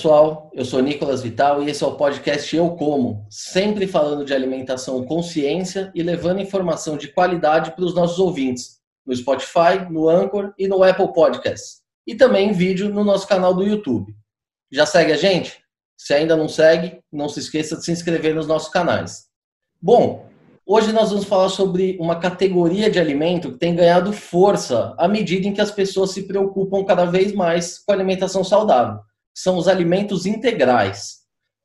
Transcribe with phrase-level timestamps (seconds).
[0.00, 4.32] pessoal, eu sou Nicolas Vital e esse é o podcast Eu Como, sempre falando de
[4.32, 10.08] alimentação com ciência e levando informação de qualidade para os nossos ouvintes, no Spotify, no
[10.08, 14.14] Anchor e no Apple Podcasts, e também em vídeo no nosso canal do YouTube.
[14.72, 15.62] Já segue a gente?
[15.98, 19.26] Se ainda não segue, não se esqueça de se inscrever nos nossos canais.
[19.82, 20.30] Bom,
[20.64, 25.46] hoje nós vamos falar sobre uma categoria de alimento que tem ganhado força à medida
[25.46, 28.98] em que as pessoas se preocupam cada vez mais com a alimentação saudável.
[29.34, 31.20] São os alimentos integrais.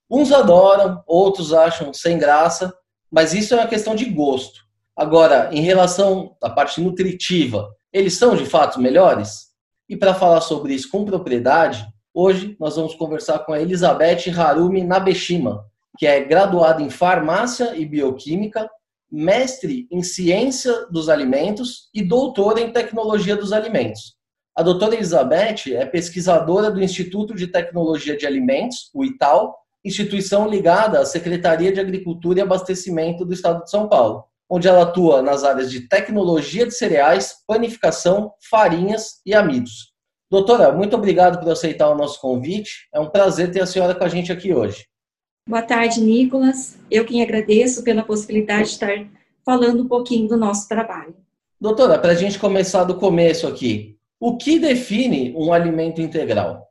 [0.10, 2.74] Uns adoram, outros acham sem graça,
[3.12, 4.62] mas isso é uma questão de gosto.
[4.96, 9.48] Agora, em relação à parte nutritiva, eles são de fato melhores?
[9.90, 11.86] E para falar sobre isso com propriedade,
[12.18, 15.66] Hoje nós vamos conversar com a Elizabeth Harumi Nabeshima,
[15.98, 18.70] que é graduada em farmácia e bioquímica,
[19.12, 24.15] mestre em ciência dos alimentos e doutora em tecnologia dos alimentos.
[24.58, 29.54] A doutora Elizabeth é pesquisadora do Instituto de Tecnologia de Alimentos, o ITAL,
[29.84, 34.84] instituição ligada à Secretaria de Agricultura e Abastecimento do Estado de São Paulo, onde ela
[34.84, 39.94] atua nas áreas de tecnologia de cereais, panificação, farinhas e amidos.
[40.32, 42.88] Doutora, muito obrigado por aceitar o nosso convite.
[42.94, 44.86] É um prazer ter a senhora com a gente aqui hoje.
[45.50, 46.78] Boa tarde, Nicolas.
[46.90, 49.06] Eu quem agradeço pela possibilidade de estar
[49.44, 51.14] falando um pouquinho do nosso trabalho.
[51.60, 56.66] Doutora, para a gente começar do começo aqui, o que define um alimento integral?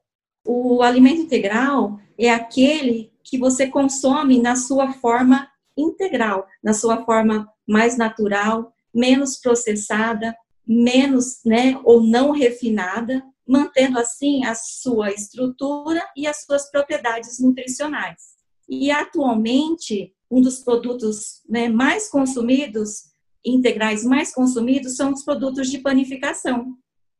[0.47, 7.49] O alimento integral é aquele que você consome na sua forma integral, na sua forma
[7.67, 16.27] mais natural, menos processada, menos, né, ou não refinada, mantendo assim a sua estrutura e
[16.27, 18.35] as suas propriedades nutricionais.
[18.69, 23.13] E atualmente, um dos produtos né, mais consumidos,
[23.45, 26.75] integrais mais consumidos, são os produtos de panificação,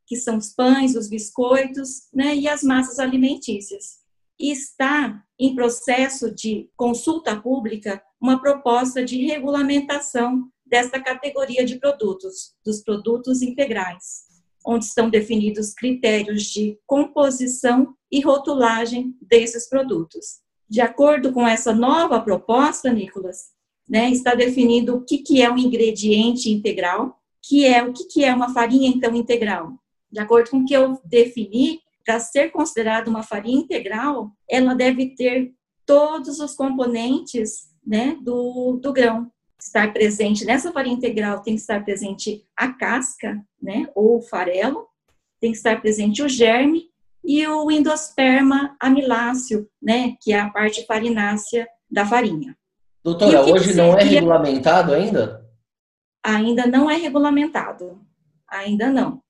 [0.05, 4.03] que são os pães, os biscoitos né, e as massas alimentícias.
[4.39, 12.53] E está em processo de consulta pública uma proposta de regulamentação desta categoria de produtos,
[12.63, 14.25] dos produtos integrais
[14.65, 20.39] onde estão definidos critérios de composição e rotulagem desses produtos.
[20.67, 23.53] De acordo com essa nova proposta, Nicolas,
[23.87, 28.23] né, está definido o que, que é um ingrediente integral, que é o que, que
[28.23, 29.73] é uma farinha então integral.
[30.15, 35.13] De acordo com o que eu defini, para ser considerada uma farinha integral, ela deve
[35.13, 35.51] ter
[35.85, 41.83] todos os componentes né, do, do grão, estar presente nessa farinha integral tem que estar
[41.83, 44.87] presente a casca, né, ou o farelo,
[45.41, 46.85] tem que estar presente o germe
[47.21, 52.55] e o endosperma amiláceo, né, que é a parte farinácea da farinha.
[53.03, 55.45] Doutora, hoje não é regulamentado ainda?
[56.23, 58.01] Ainda não é regulamentado.
[58.49, 59.21] Ainda não.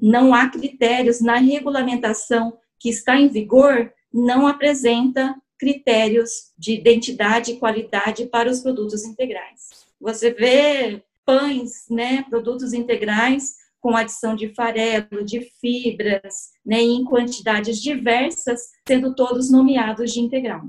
[0.00, 7.58] Não há critérios na regulamentação que está em vigor, não apresenta critérios de identidade e
[7.58, 9.68] qualidade para os produtos integrais.
[10.00, 17.80] Você vê pães, né, produtos integrais com adição de farelo, de fibras, né, em quantidades
[17.80, 20.62] diversas, sendo todos nomeados de integral.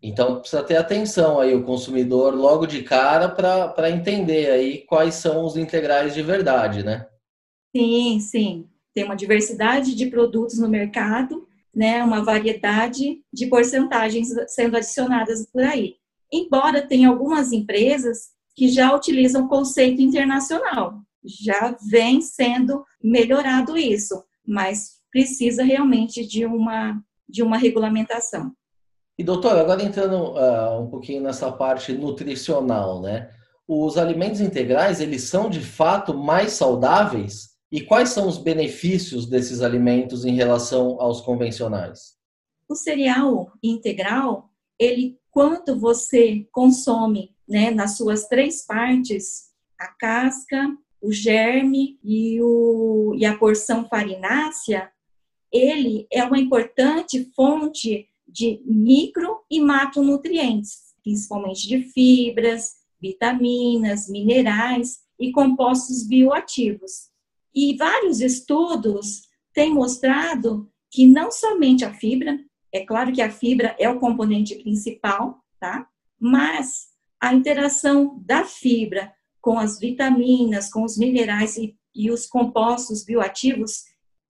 [0.00, 5.44] Então precisa ter atenção aí o consumidor logo de cara para entender aí quais são
[5.44, 7.08] os integrais de verdade, né?
[7.76, 8.67] Sim, sim.
[8.98, 15.62] Tem uma diversidade de produtos no mercado né, uma variedade de porcentagens sendo adicionadas por
[15.62, 15.94] aí.
[16.32, 24.24] Embora tenha algumas empresas que já utilizam o conceito internacional, já vem sendo melhorado isso,
[24.44, 28.50] mas precisa realmente de uma, de uma regulamentação.
[29.16, 33.30] E doutor, agora entrando uh, um pouquinho nessa parte nutricional, né?
[33.68, 37.47] Os alimentos integrais, eles são de fato mais saudáveis?
[37.70, 42.16] E quais são os benefícios desses alimentos em relação aos convencionais?
[42.68, 51.12] O cereal integral, ele quanto você consome, né, nas suas três partes, a casca, o
[51.12, 54.90] germe e, o, e a porção farinácea,
[55.52, 65.30] ele é uma importante fonte de micro e macronutrientes, principalmente de fibras, vitaminas, minerais e
[65.30, 67.07] compostos bioativos.
[67.54, 69.22] E vários estudos
[69.52, 72.38] têm mostrado que não somente a fibra,
[72.72, 75.88] é claro que a fibra é o componente principal, tá?
[76.18, 76.88] Mas
[77.20, 83.84] a interação da fibra com as vitaminas, com os minerais e, e os compostos bioativos,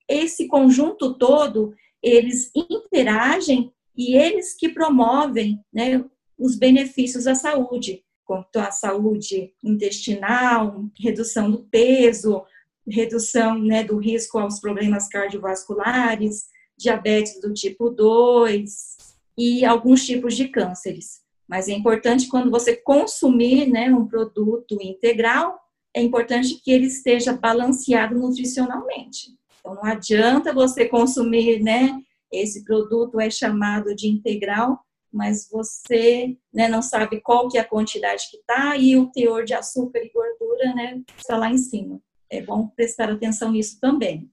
[0.09, 6.05] esse conjunto todo, eles interagem e eles que promovem né,
[6.39, 12.45] os benefícios à saúde, quanto à saúde intestinal, redução do peso,
[12.91, 16.47] redução né, do risco aos problemas cardiovasculares,
[16.77, 18.97] diabetes do tipo 2
[19.37, 21.21] e alguns tipos de cânceres.
[21.49, 25.59] Mas é importante quando você consumir né, um produto integral,
[25.95, 29.39] é importante que ele esteja balanceado nutricionalmente.
[29.59, 32.01] Então, não adianta você consumir, né?
[32.31, 34.79] Esse produto é chamado de integral,
[35.11, 39.45] mas você né, não sabe qual que é a quantidade que está e o teor
[39.45, 42.01] de açúcar e gordura né, está lá em cima.
[42.31, 44.31] É bom prestar atenção nisso também.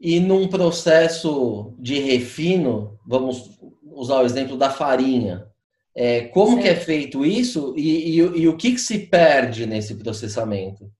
[0.00, 5.46] E num processo de refino, vamos usar o exemplo da farinha.
[5.94, 6.62] É, como certo.
[6.62, 10.90] que é feito isso e, e, e o que, que se perde nesse processamento?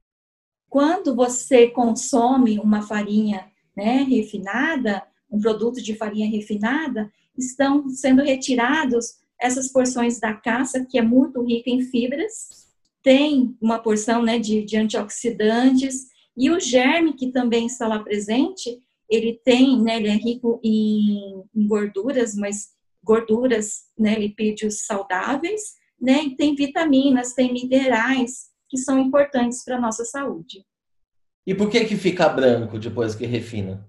[0.71, 3.47] Quando você consome uma farinha
[3.77, 10.99] né, refinada, um produto de farinha refinada, estão sendo retirados essas porções da caça, que
[10.99, 12.67] é muito rica em fibras,
[13.03, 16.07] tem uma porção né, de, de antioxidantes,
[16.37, 21.43] e o germe que também está lá presente, ele tem, né, ele é rico em,
[21.55, 28.99] em gorduras, mas gorduras, né, lipídios saudáveis, né, e tem vitaminas, tem minerais que são
[28.99, 30.65] importantes para a nossa saúde.
[31.47, 33.89] E por que que fica branco depois que refina?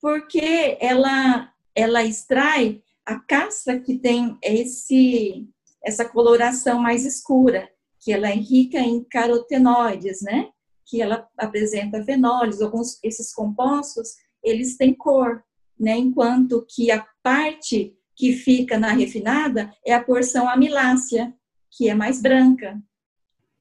[0.00, 5.48] Porque ela ela extrai a casca que tem esse
[5.82, 7.68] essa coloração mais escura,
[8.00, 10.50] que ela é rica em carotenoides, né?
[10.86, 14.10] Que ela apresenta fenóis, alguns esses compostos,
[14.42, 15.42] eles têm cor,
[15.78, 15.96] né?
[15.96, 21.34] Enquanto que a parte que fica na refinada é a porção amilácea,
[21.70, 22.80] que é mais branca.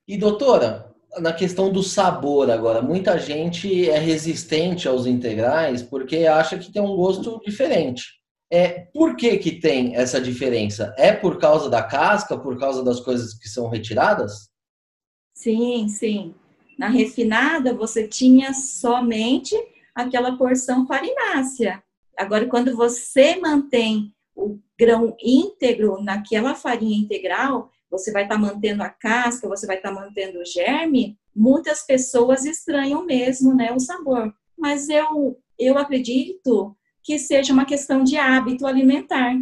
[0.08, 6.58] E doutora, na questão do sabor agora, muita gente é resistente aos integrais porque acha
[6.58, 8.22] que tem um gosto diferente.
[8.52, 10.94] É, por que, que tem essa diferença?
[10.98, 14.50] É por causa da casca, por causa das coisas que são retiradas?
[15.34, 16.36] Sim, sim.
[16.78, 19.56] Na refinada você tinha somente
[19.94, 21.84] aquela porção farinácea.
[22.18, 28.81] Agora, quando você mantém o grão íntegro naquela farinha integral, você vai estar tá mantendo
[28.81, 33.80] a casca, você vai estar tá mantendo o germe, muitas pessoas estranham mesmo, né, o
[33.80, 34.34] sabor.
[34.58, 39.36] Mas eu eu acredito que seja uma questão de hábito alimentar.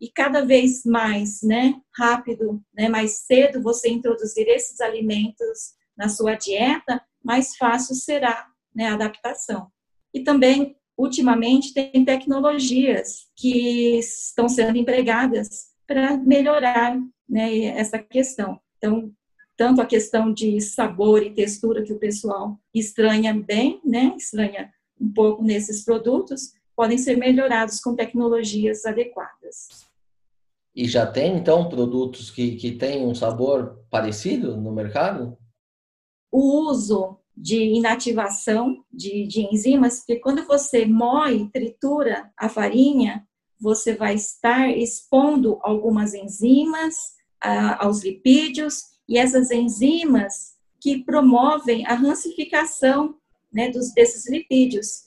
[0.00, 6.34] E cada vez mais, né, rápido, né, mais cedo você introduzir esses alimentos na sua
[6.34, 9.68] dieta, mais fácil será, né, a adaptação.
[10.12, 16.98] E também ultimamente tem tecnologias que estão sendo empregadas para melhorar
[17.28, 18.58] né, essa questão.
[18.78, 19.12] Então,
[19.56, 24.70] tanto a questão de sabor e textura que o pessoal estranha bem, né, estranha
[25.00, 29.86] um pouco nesses produtos, podem ser melhorados com tecnologias adequadas.
[30.74, 35.38] E já tem, então, produtos que, que têm um sabor parecido no mercado?
[36.30, 43.26] O uso de inativação de, de enzimas, porque quando você moe, tritura a farinha,
[43.60, 46.94] você vai estar expondo algumas enzimas
[47.40, 53.16] a, aos lipídios e essas enzimas que promovem a rancificação
[53.52, 55.06] né, dos, desses lipídios.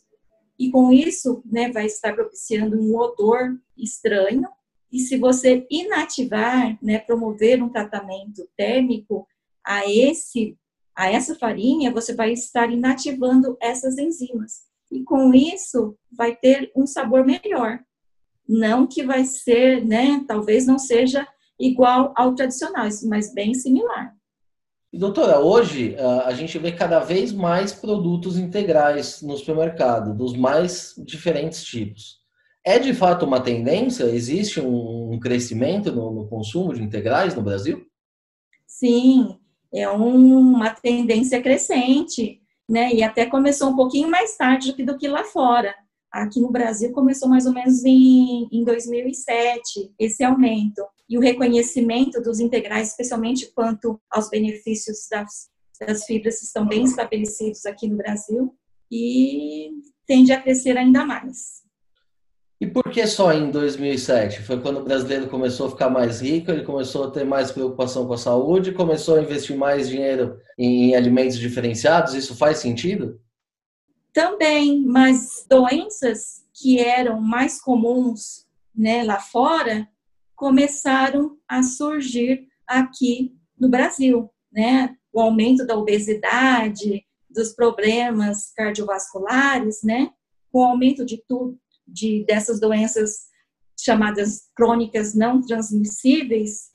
[0.58, 4.48] E com isso, né, vai estar propiciando um odor estranho.
[4.92, 9.28] E se você inativar, né, promover um tratamento térmico
[9.64, 10.58] a esse
[11.00, 14.64] a essa farinha, você vai estar inativando essas enzimas.
[14.92, 17.80] E com isso, vai ter um sabor melhor.
[18.46, 21.26] Não que vai ser, né, talvez não seja
[21.58, 24.14] igual ao tradicional, mas bem similar.
[24.92, 25.96] E, doutora, hoje
[26.26, 32.20] a gente vê cada vez mais produtos integrais no supermercado, dos mais diferentes tipos.
[32.62, 34.04] É de fato uma tendência?
[34.04, 37.86] Existe um crescimento no, no consumo de integrais no Brasil?
[38.68, 39.39] Sim,
[39.74, 42.94] é uma tendência crescente, né?
[42.94, 45.76] E até começou um pouquinho mais tarde do que, do que lá fora.
[46.12, 50.84] Aqui no Brasil começou mais ou menos em, em 2007 esse aumento.
[51.08, 55.50] E o reconhecimento dos integrais, especialmente quanto aos benefícios das,
[55.80, 58.54] das fibras, estão bem estabelecidos aqui no Brasil
[58.92, 59.72] e
[60.06, 61.64] tende a crescer ainda mais.
[62.62, 64.42] E por que só em 2007?
[64.42, 68.06] Foi quando o brasileiro começou a ficar mais rico, ele começou a ter mais preocupação
[68.06, 72.14] com a saúde, começou a investir mais dinheiro em alimentos diferenciados?
[72.14, 73.22] Isso faz sentido?
[74.12, 79.88] Também, mas doenças que eram mais comuns né, lá fora
[80.36, 84.96] começaram a surgir aqui no Brasil, né?
[85.14, 90.12] O aumento da obesidade, dos problemas cardiovasculares, né?
[90.52, 91.58] Com o aumento de tudo,
[91.92, 93.30] de dessas doenças
[93.80, 96.70] chamadas crônicas não transmissíveis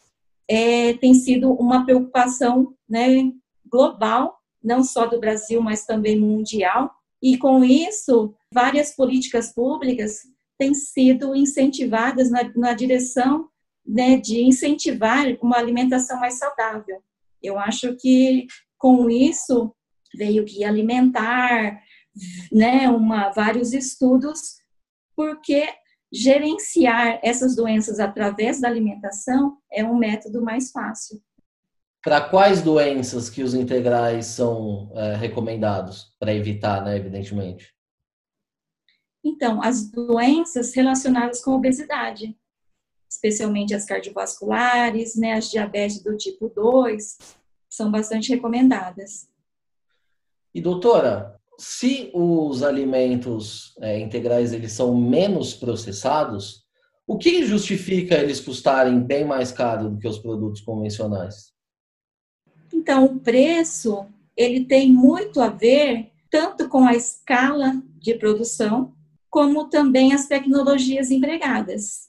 [0.49, 3.31] é, tem sido uma preocupação né,
[3.67, 6.91] global, não só do Brasil, mas também mundial.
[7.23, 10.21] E com isso, várias políticas públicas
[10.59, 13.49] têm sido incentivadas na, na direção
[13.87, 17.03] né, de incentivar uma alimentação mais saudável.
[17.43, 18.47] Eu acho que
[18.79, 19.75] com isso
[20.17, 21.81] veio guia alimentar,
[22.53, 24.59] né, uma, vários estudos,
[25.17, 25.69] porque
[26.13, 31.21] gerenciar essas doenças através da alimentação é um método mais fácil.
[32.03, 37.75] Para quais doenças que os integrais são é, recomendados para evitar, né, evidentemente?
[39.25, 42.37] Então, as doenças relacionadas com obesidade,
[43.11, 47.17] especialmente as cardiovasculares, né, as diabetes do tipo 2,
[47.71, 49.29] são bastante recomendadas.
[50.55, 56.65] E doutora, se os alimentos é, integrais eles são menos processados,
[57.07, 61.53] o que justifica eles custarem bem mais caro do que os produtos convencionais?
[62.73, 64.07] Então, o preço
[64.37, 68.93] ele tem muito a ver tanto com a escala de produção,
[69.31, 72.09] como também as tecnologias empregadas.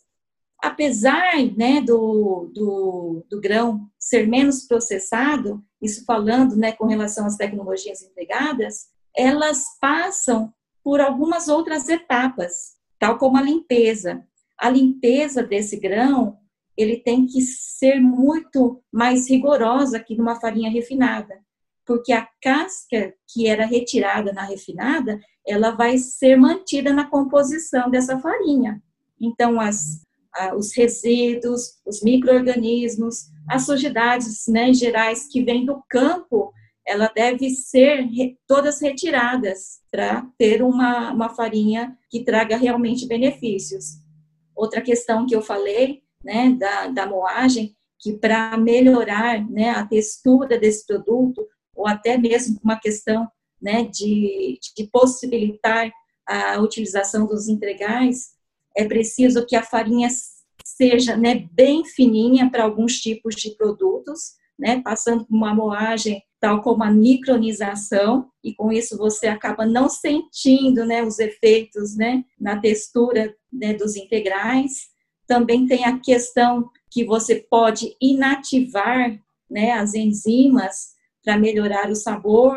[0.59, 7.35] Apesar né, do, do, do grão ser menos processado, isso falando né, com relação às
[7.35, 10.53] tecnologias empregadas, elas passam
[10.83, 14.23] por algumas outras etapas, tal como a limpeza.
[14.57, 16.37] A limpeza desse grão,
[16.77, 21.39] ele tem que ser muito mais rigorosa que numa farinha refinada,
[21.85, 28.19] porque a casca que era retirada na refinada, ela vai ser mantida na composição dessa
[28.19, 28.81] farinha.
[29.19, 30.01] Então, as,
[30.57, 36.51] os resíduos, os micro-organismos, as sujidades né, gerais que vêm do campo,
[36.87, 38.07] ela deve ser
[38.47, 43.99] todas retiradas para ter uma, uma farinha que traga realmente benefícios.
[44.55, 50.59] Outra questão que eu falei, né, da, da moagem, que para melhorar né, a textura
[50.59, 53.27] desse produto, ou até mesmo uma questão
[53.61, 55.91] né, de, de possibilitar
[56.27, 58.35] a utilização dos integrais,
[58.75, 60.09] é preciso que a farinha
[60.63, 66.61] seja né, bem fininha para alguns tipos de produtos, né, passando por uma moagem tal
[66.61, 72.59] como a micronização, e com isso você acaba não sentindo né, os efeitos né, na
[72.59, 74.89] textura né, dos integrais.
[75.25, 80.89] Também tem a questão que você pode inativar né, as enzimas
[81.23, 82.55] para melhorar o sabor,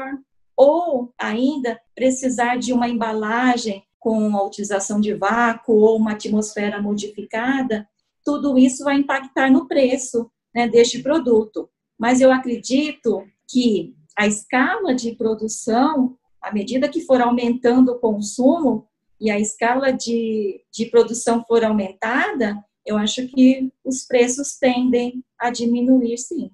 [0.55, 7.89] ou ainda precisar de uma embalagem com a utilização de vácuo ou uma atmosfera modificada,
[8.23, 11.71] tudo isso vai impactar no preço né, deste produto.
[11.99, 18.87] Mas eu acredito que a escala de produção, à medida que for aumentando o consumo
[19.21, 25.51] e a escala de, de produção for aumentada, eu acho que os preços tendem a
[25.51, 26.51] diminuir, sim.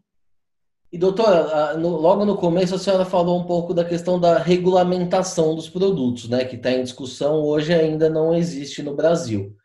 [0.93, 5.69] E doutora, logo no começo a senhora falou um pouco da questão da regulamentação dos
[5.69, 9.57] produtos, né, que está em discussão hoje ainda não existe no Brasil.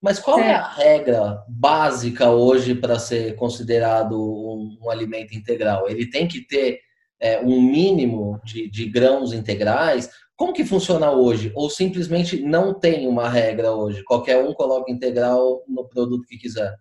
[0.00, 0.48] Mas qual certo.
[0.48, 5.88] é a regra básica hoje para ser considerado um, um, alimento integral?
[5.88, 6.80] Ele tem que ter
[7.20, 10.08] é, um mínimo de, de, grãos integrais?
[10.34, 11.52] Como que funciona hoje?
[11.54, 14.02] Ou simplesmente não tem uma regra hoje?
[14.04, 16.74] Qualquer um coloca integral no produto que quiser?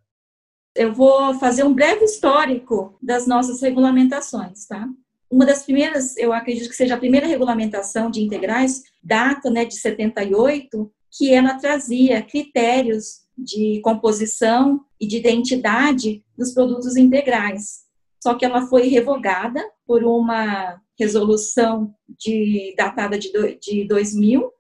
[0.74, 4.88] Eu vou fazer um breve histórico das nossas regulamentações, tá?
[5.30, 9.76] Uma das primeiras, eu acredito que seja a primeira regulamentação de integrais, data né, de
[9.76, 17.88] 78, que ela trazia critérios de composição e de identidade dos produtos integrais.
[18.22, 24.52] Só que ela foi revogada por uma resolução de, datada de, de 2000,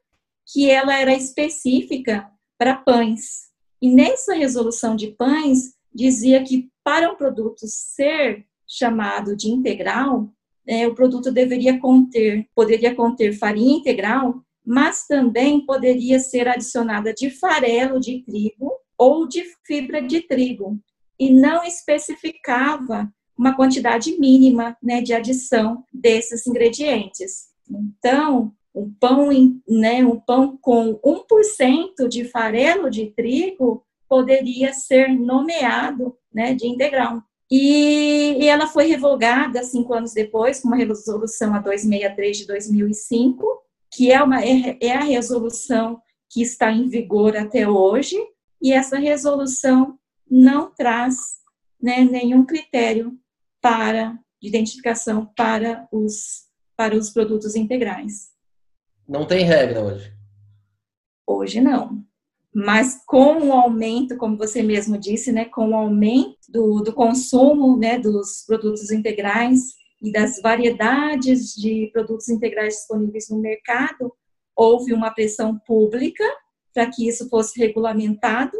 [0.51, 3.49] que ela era específica para pães.
[3.81, 10.31] E nessa resolução de pães, dizia que para um produto ser chamado de integral,
[10.65, 17.31] é, o produto deveria conter, poderia conter farinha integral mas também poderia ser adicionada de
[17.31, 20.79] farelo de trigo ou de fibra de trigo,
[21.17, 27.47] e não especificava uma quantidade mínima né, de adição desses ingredientes.
[27.67, 29.29] Então, um pão,
[29.67, 37.23] né, um pão com 1% de farelo de trigo poderia ser nomeado né, de integral.
[37.49, 43.63] E, e, ela foi revogada cinco anos depois, com uma resolução a 263 de 2005,
[43.91, 48.15] que é, uma, é, é a resolução que está em vigor até hoje,
[48.62, 49.98] e essa resolução
[50.29, 51.15] não traz
[51.81, 53.17] né, nenhum critério
[53.62, 58.29] para de identificação para os, para os produtos integrais.
[59.08, 60.13] Não tem regra hoje?
[61.25, 62.03] Hoje não.
[62.53, 67.77] Mas com o aumento, como você mesmo disse, né, com o aumento do, do consumo
[67.77, 74.13] né, dos produtos integrais, e das variedades de produtos integrais disponíveis no mercado,
[74.55, 76.23] houve uma pressão pública
[76.73, 78.57] para que isso fosse regulamentado,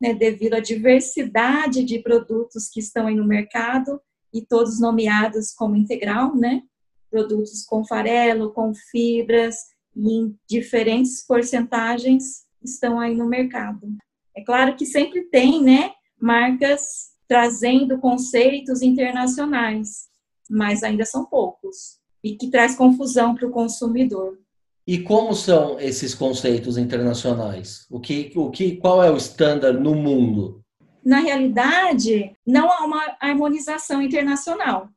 [0.00, 4.00] né, devido à diversidade de produtos que estão aí no mercado
[4.32, 6.62] e todos nomeados como integral, né?
[7.10, 9.56] Produtos com farelo, com fibras,
[9.96, 13.88] em diferentes porcentagens estão aí no mercado.
[14.36, 20.09] É claro que sempre tem, né, marcas trazendo conceitos internacionais,
[20.50, 24.38] mas ainda são poucos e que traz confusão para o consumidor.
[24.86, 27.86] E como são esses conceitos internacionais?
[27.88, 30.64] O que, o que, qual é o estándar no mundo?
[31.04, 34.88] Na realidade, não há uma harmonização internacional.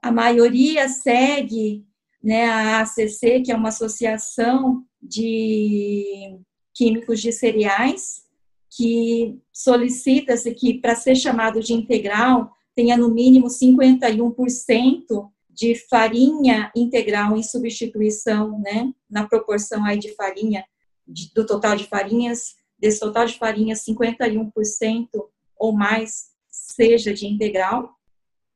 [0.00, 1.84] A maioria segue
[2.22, 6.38] né, a ACC, que é uma associação de
[6.74, 8.22] químicos de cereais,
[8.70, 17.36] que solicita-se que, para ser chamado de integral, tenha no mínimo 51% de farinha integral
[17.36, 20.64] em substituição, né, na proporção aí de farinha,
[21.06, 25.08] de, do total de farinhas, desse total de farinhas, 51%
[25.56, 27.90] ou mais seja de integral.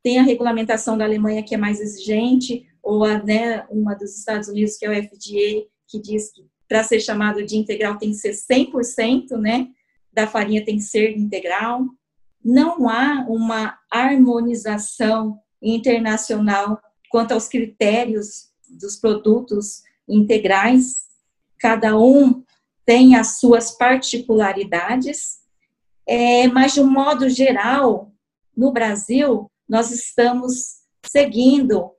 [0.02, 4.48] Tem a regulamentação da Alemanha que é mais exigente, ou a, né, uma dos Estados
[4.48, 8.16] Unidos, que é o FDA, que diz que para ser chamado de integral tem que
[8.16, 9.68] ser 100%, né,
[10.12, 11.84] da farinha tem que ser integral.
[12.48, 21.08] Não há uma harmonização internacional quanto aos critérios dos produtos integrais.
[21.58, 22.44] Cada um
[22.84, 25.40] tem as suas particularidades,
[26.06, 28.12] é, mas de um modo geral,
[28.56, 31.90] no Brasil, nós estamos seguindo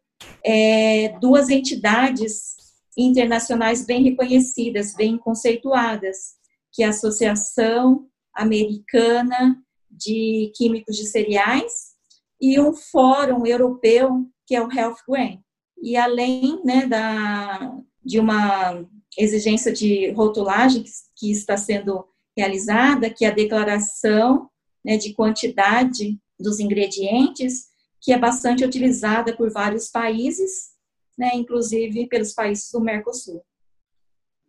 [0.46, 2.56] é, duas entidades
[2.98, 6.38] internacionais bem reconhecidas, bem conceituadas,
[6.72, 9.62] que é a Associação Americana
[9.98, 11.96] de Químicos de Cereais
[12.40, 15.40] e um Fórum Europeu, que é o Health Grant.
[15.82, 18.86] E além né, da, de uma
[19.18, 24.50] exigência de rotulagem que, que está sendo realizada, que é a declaração
[24.86, 27.68] né, de quantidade dos ingredientes,
[28.00, 30.70] que é bastante utilizada por vários países,
[31.18, 33.44] né, inclusive pelos países do Mercosul.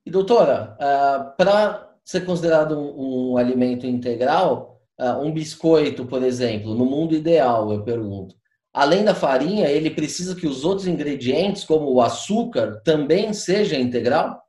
[0.05, 6.85] E doutora, uh, para ser considerado um, um alimento integral, um biscoito, por exemplo, no
[6.85, 8.35] mundo ideal, eu pergunto,
[8.73, 14.43] além da farinha, ele precisa que os outros ingredientes, como o açúcar, também seja integral?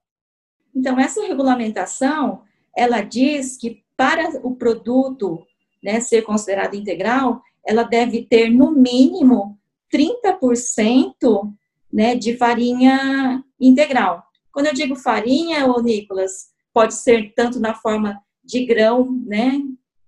[0.75, 2.41] Então, essa regulamentação,
[2.75, 5.45] ela diz que para o produto
[5.83, 9.57] né, ser considerado integral, ela deve ter no mínimo
[9.93, 11.51] 30%
[11.91, 14.23] né, de farinha integral.
[14.51, 19.59] Quando eu digo farinha, ô Nicolas, pode ser tanto na forma de grão, né,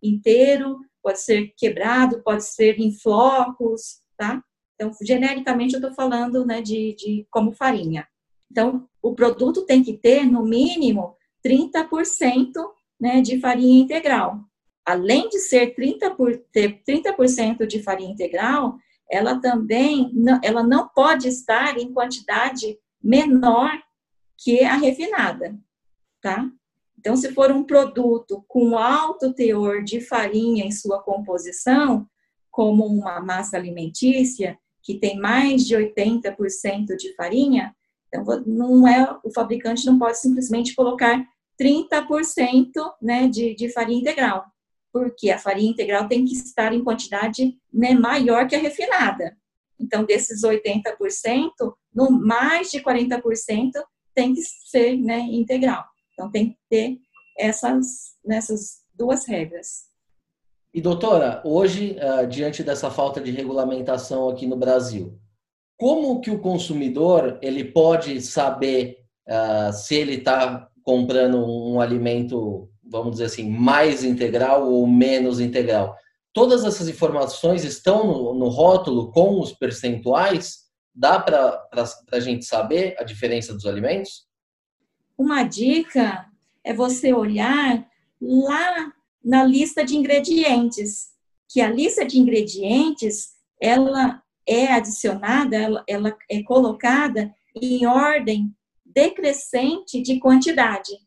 [0.02, 4.44] inteiro, pode ser quebrado, pode ser em flocos, tá?
[4.76, 8.08] Então, genericamente, eu estou falando, né, de, de como farinha.
[8.50, 12.52] Então, o produto tem que ter, no mínimo, 30%
[13.00, 14.46] né, de farinha integral
[14.86, 18.78] além de ser 30 por, ter 30% de farinha integral,
[19.10, 23.72] ela também não, ela não pode estar em quantidade menor
[24.38, 25.58] que a refinada,
[26.22, 26.50] tá?
[27.02, 32.08] Então, se for um produto com alto teor de farinha em sua composição,
[32.52, 37.76] como uma massa alimentícia que tem mais de 80% de farinha,
[38.08, 41.26] então não é o fabricante não pode simplesmente colocar
[41.60, 44.46] 30% né, de, de farinha integral
[44.92, 49.38] porque a farinha integral tem que estar em quantidade né, maior que a refinada.
[49.80, 51.52] Então, desses 80%,
[51.94, 53.72] no mais de 40%
[54.14, 55.86] tem que ser né, integral.
[56.14, 56.98] Então, tem que ter
[57.38, 59.86] essas, nessas duas regras.
[60.74, 65.20] E, doutora, hoje, uh, diante dessa falta de regulamentação aqui no Brasil,
[65.78, 73.14] como que o consumidor ele pode saber uh, se ele está comprando um alimento vamos
[73.14, 75.96] dizer assim, mais integral ou menos integral.
[76.34, 80.60] Todas essas informações estão no, no rótulo com os percentuais?
[80.94, 81.68] Dá para
[82.12, 84.26] a gente saber a diferença dos alimentos?
[85.22, 86.26] Uma dica
[86.64, 87.88] é você olhar
[88.20, 88.92] lá
[89.24, 91.10] na lista de ingredientes,
[91.48, 98.52] que a lista de ingredientes ela é adicionada, ela, ela é colocada em ordem
[98.84, 100.98] decrescente de quantidade.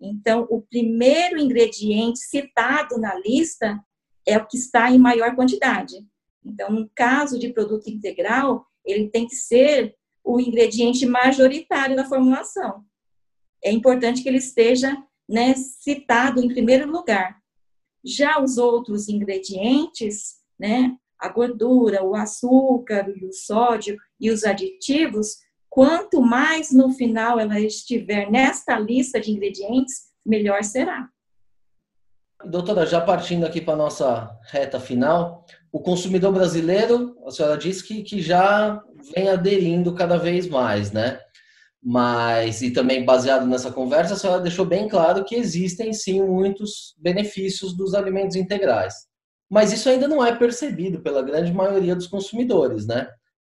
[0.00, 3.84] Então, o primeiro ingrediente citado na lista
[4.24, 5.96] é o que está em maior quantidade.
[6.44, 12.84] Então, no caso de produto integral, ele tem que ser o ingrediente majoritário da formulação.
[13.64, 14.96] É importante que ele esteja
[15.28, 17.40] né, citado em primeiro lugar.
[18.04, 25.36] Já os outros ingredientes, né, a gordura, o açúcar, o sódio e os aditivos,
[25.72, 31.08] Quanto mais no final ela estiver nesta lista de ingredientes, melhor será.
[32.44, 37.82] Doutora, já partindo aqui para a nossa reta final, o consumidor brasileiro, a senhora disse
[37.84, 38.82] que, que já
[39.14, 41.18] vem aderindo cada vez mais, né?
[41.84, 46.94] Mas, e também baseado nessa conversa, a senhora deixou bem claro que existem sim muitos
[46.96, 48.94] benefícios dos alimentos integrais.
[49.50, 53.08] Mas isso ainda não é percebido pela grande maioria dos consumidores, né?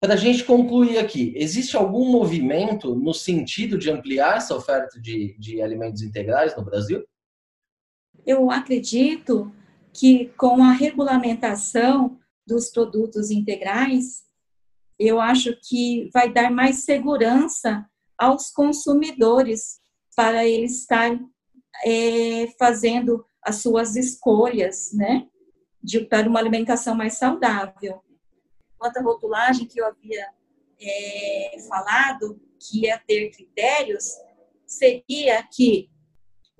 [0.01, 5.35] Para a gente concluir aqui, existe algum movimento no sentido de ampliar essa oferta de,
[5.37, 7.05] de alimentos integrais no Brasil?
[8.25, 9.51] Eu acredito
[9.93, 14.23] que com a regulamentação dos produtos integrais,
[14.97, 17.85] eu acho que vai dar mais segurança
[18.23, 19.81] aos consumidores
[20.15, 21.27] para eles estarem
[21.85, 25.27] é, fazendo as suas escolhas, né,
[25.83, 28.01] de, para uma alimentação mais saudável.
[28.77, 30.25] Quanto à rotulagem que eu havia
[30.79, 34.05] é, falado, que ia ter critérios,
[34.65, 35.89] seria que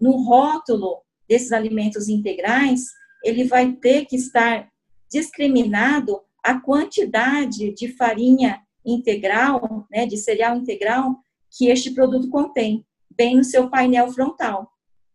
[0.01, 2.87] no rótulo desses alimentos integrais,
[3.23, 4.69] ele vai ter que estar
[5.09, 11.23] discriminado a quantidade de farinha integral, né, de cereal integral,
[11.55, 12.85] que este produto contém,
[13.15, 14.71] bem no seu painel frontal.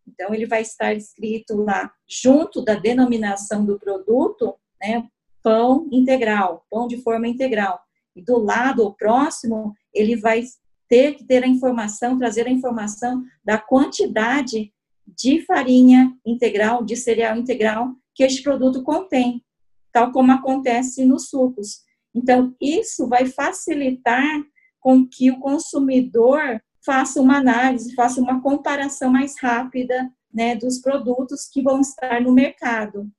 [0.07, 5.07] Então, ele vai estar escrito lá, junto da denominação do produto, né,
[5.43, 7.79] pão integral, pão de forma integral.
[8.15, 10.43] E do lado, o próximo, ele vai
[10.87, 14.73] ter que ter a informação, trazer a informação da quantidade
[15.05, 19.43] de farinha integral, de cereal integral que este produto contém,
[19.91, 21.81] tal como acontece nos sucos.
[22.13, 24.41] Então, isso vai facilitar
[24.79, 31.47] com que o consumidor faça uma análise, faça uma comparação mais rápida né, dos produtos
[31.51, 33.09] que vão estar no mercado.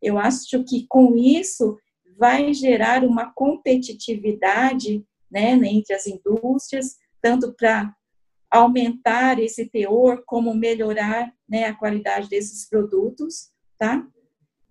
[0.00, 1.76] Eu acho que com isso
[2.18, 7.94] vai gerar uma competitividade né, entre as indústrias, tanto para
[8.50, 14.06] aumentar esse teor, como melhorar né, a qualidade desses produtos, tá?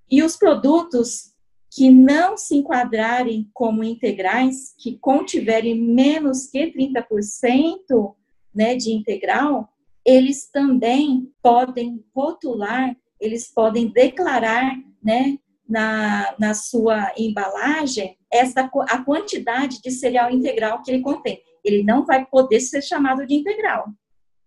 [0.10, 1.31] E os produtos
[1.72, 8.14] que não se enquadrarem como integrais, que contiverem menos que 30%
[8.54, 9.70] né, de integral,
[10.06, 19.82] eles também podem rotular, eles podem declarar né, na, na sua embalagem essa, a quantidade
[19.82, 21.42] de cereal integral que ele contém.
[21.64, 23.88] Ele não vai poder ser chamado de integral,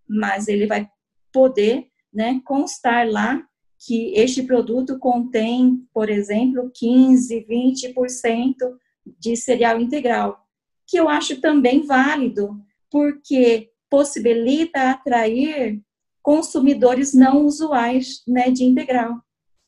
[0.07, 0.91] mas ele vai
[1.33, 3.43] poder né, constar lá
[3.87, 8.55] que este produto contém, por exemplo, 15, 20%
[9.19, 10.43] de cereal integral,
[10.87, 12.59] que eu acho também válido,
[12.91, 15.83] porque possibilita atrair
[16.23, 19.21] consumidores não usuais né, de integral,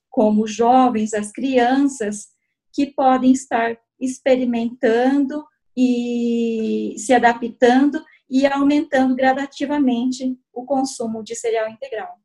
[0.09, 2.29] como os jovens, as crianças,
[2.73, 5.45] que podem estar experimentando
[5.77, 12.17] e se adaptando e aumentando gradativamente o consumo de cereal integral.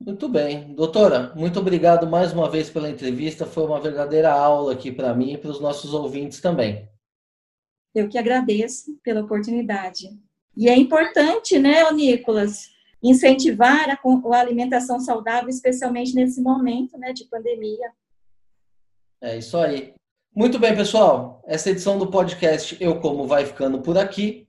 [0.00, 0.74] Muito bem.
[0.74, 3.44] Doutora, muito obrigado mais uma vez pela entrevista.
[3.44, 6.88] Foi uma verdadeira aula aqui para mim e para os nossos ouvintes também.
[7.94, 10.08] Eu que agradeço pela oportunidade.
[10.56, 12.70] E é importante, né, Nicolas,
[13.02, 17.92] incentivar a, a alimentação saudável, especialmente nesse momento né, de pandemia.
[19.20, 19.92] É isso aí.
[20.34, 21.42] Muito bem, pessoal.
[21.46, 24.48] Essa edição do podcast Eu Como vai ficando por aqui.